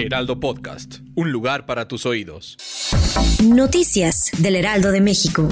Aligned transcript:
Heraldo 0.00 0.40
Podcast, 0.40 1.00
un 1.14 1.30
lugar 1.30 1.66
para 1.66 1.86
tus 1.86 2.06
oídos. 2.06 2.56
Noticias 3.44 4.30
del 4.38 4.56
Heraldo 4.56 4.92
de 4.92 5.02
México. 5.02 5.46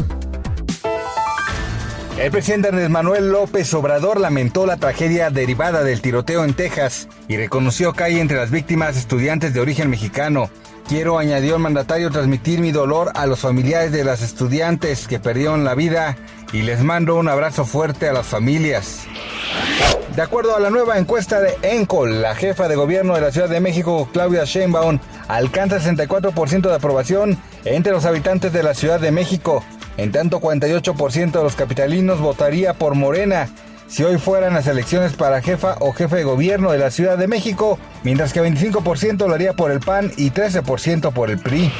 El 2.18 2.30
presidente 2.30 2.68
Andrés 2.68 2.88
Manuel 2.88 3.30
López 3.30 3.72
Obrador 3.74 4.18
lamentó 4.18 4.64
la 4.64 4.78
tragedia 4.78 5.30
derivada 5.30 5.84
del 5.84 6.00
tiroteo 6.00 6.44
en 6.44 6.54
Texas 6.54 7.08
y 7.28 7.36
reconoció 7.36 7.92
que 7.92 8.04
hay 8.04 8.18
entre 8.18 8.38
las 8.38 8.50
víctimas 8.50 8.96
estudiantes 8.96 9.52
de 9.52 9.60
origen 9.60 9.90
mexicano. 9.90 10.50
Quiero, 10.88 11.18
añadió 11.18 11.56
el 11.56 11.62
mandatario, 11.62 12.10
transmitir 12.10 12.60
mi 12.60 12.72
dolor 12.72 13.12
a 13.14 13.26
los 13.26 13.40
familiares 13.40 13.92
de 13.92 14.04
las 14.04 14.22
estudiantes 14.22 15.06
que 15.06 15.20
perdieron 15.20 15.64
la 15.64 15.74
vida 15.74 16.16
y 16.54 16.62
les 16.62 16.82
mando 16.82 17.16
un 17.16 17.28
abrazo 17.28 17.66
fuerte 17.66 18.08
a 18.08 18.14
las 18.14 18.26
familias. 18.26 19.06
De 20.14 20.22
acuerdo 20.22 20.56
a 20.56 20.60
la 20.60 20.70
nueva 20.70 20.98
encuesta 20.98 21.40
de 21.40 21.56
ENCOL, 21.62 22.22
la 22.22 22.34
jefa 22.34 22.66
de 22.66 22.74
gobierno 22.74 23.14
de 23.14 23.20
la 23.20 23.30
Ciudad 23.30 23.48
de 23.48 23.60
México, 23.60 24.08
Claudia 24.12 24.44
Sheinbaum, 24.44 24.98
alcanza 25.28 25.78
64% 25.78 26.68
de 26.68 26.74
aprobación 26.74 27.38
entre 27.64 27.92
los 27.92 28.04
habitantes 28.04 28.52
de 28.52 28.64
la 28.64 28.74
Ciudad 28.74 28.98
de 28.98 29.12
México. 29.12 29.62
En 29.96 30.10
tanto, 30.10 30.40
48% 30.40 31.30
de 31.30 31.42
los 31.42 31.54
capitalinos 31.54 32.20
votaría 32.20 32.74
por 32.74 32.94
Morena 32.94 33.48
si 33.88 34.04
hoy 34.04 34.18
fueran 34.18 34.54
las 34.54 34.66
elecciones 34.66 35.14
para 35.14 35.42
jefa 35.42 35.76
o 35.80 35.92
jefe 35.92 36.16
de 36.16 36.24
gobierno 36.24 36.70
de 36.70 36.78
la 36.78 36.90
Ciudad 36.90 37.18
de 37.18 37.26
México, 37.26 37.78
mientras 38.04 38.32
que 38.32 38.42
25% 38.42 39.26
lo 39.26 39.34
haría 39.34 39.54
por 39.54 39.70
el 39.70 39.80
PAN 39.80 40.12
y 40.16 40.30
13% 40.30 41.12
por 41.12 41.30
el 41.30 41.38
PRI. 41.38 41.72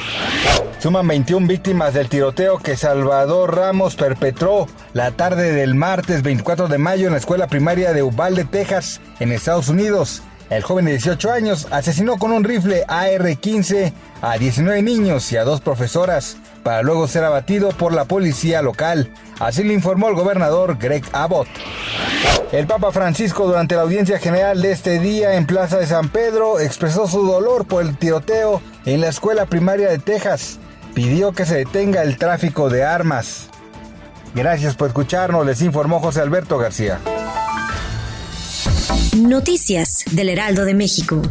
Suman 0.79 1.07
21 1.07 1.45
víctimas 1.45 1.93
del 1.93 2.09
tiroteo 2.09 2.57
que 2.57 2.77
Salvador 2.77 3.55
Ramos 3.55 3.95
perpetró 3.95 4.67
la 4.93 5.11
tarde 5.11 5.51
del 5.51 5.75
martes 5.75 6.23
24 6.23 6.67
de 6.67 6.77
mayo 6.77 7.07
en 7.07 7.13
la 7.13 7.19
escuela 7.19 7.47
primaria 7.47 7.93
de 7.93 8.01
Uvalde, 8.01 8.45
Texas, 8.45 9.01
en 9.19 9.31
Estados 9.31 9.69
Unidos. 9.69 10.23
El 10.49 10.63
joven 10.63 10.85
de 10.85 10.91
18 10.91 11.31
años 11.31 11.67
asesinó 11.69 12.17
con 12.17 12.31
un 12.31 12.43
rifle 12.43 12.83
AR-15 12.87 13.93
a 14.21 14.37
19 14.37 14.81
niños 14.81 15.31
y 15.31 15.37
a 15.37 15.43
dos 15.43 15.61
profesoras, 15.61 16.37
para 16.63 16.81
luego 16.81 17.07
ser 17.07 17.23
abatido 17.23 17.69
por 17.69 17.93
la 17.93 18.05
policía 18.05 18.63
local. 18.63 19.13
Así 19.39 19.63
le 19.63 19.75
informó 19.75 20.09
el 20.09 20.15
gobernador 20.15 20.77
Greg 20.79 21.03
Abbott. 21.13 21.47
El 22.51 22.65
Papa 22.65 22.91
Francisco 22.91 23.45
durante 23.45 23.75
la 23.75 23.83
audiencia 23.83 24.17
general 24.17 24.61
de 24.63 24.71
este 24.71 24.99
día 24.99 25.35
en 25.35 25.45
Plaza 25.45 25.77
de 25.77 25.85
San 25.85 26.09
Pedro 26.09 26.59
expresó 26.59 27.07
su 27.07 27.25
dolor 27.25 27.67
por 27.67 27.83
el 27.83 27.95
tiroteo 27.95 28.59
en 28.85 29.01
la 29.01 29.09
escuela 29.09 29.45
primaria 29.45 29.89
de 29.89 29.99
Texas. 29.99 30.57
Pidió 30.95 31.31
que 31.31 31.45
se 31.45 31.57
detenga 31.57 32.01
el 32.01 32.17
tráfico 32.17 32.71
de 32.71 32.83
armas. 32.83 33.49
Gracias 34.33 34.75
por 34.75 34.87
escucharnos, 34.87 35.45
les 35.45 35.61
informó 35.61 35.99
José 35.99 36.21
Alberto 36.21 36.57
García. 36.57 36.99
Noticias 39.19 40.05
del 40.11 40.29
Heraldo 40.29 40.63
de 40.63 40.73
México. 40.73 41.21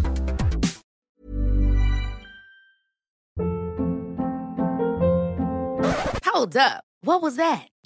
Hold 6.26 6.56
up. 6.56 6.84
What 7.02 7.22
was 7.22 7.36
that? 7.36 7.68